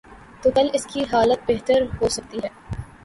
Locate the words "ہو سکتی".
2.01-2.39